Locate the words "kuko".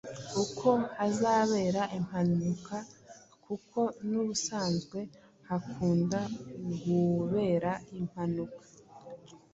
3.45-3.79